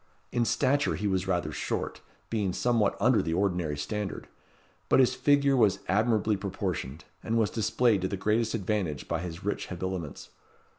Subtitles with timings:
[0.31, 2.01] In stature he was rather short,
[2.31, 4.27] being somewhat under the ordinary standard;
[4.89, 9.43] but his figure was admirably proportioned, and was displayed to the greatest advantage by his
[9.45, 10.29] rich habiliments.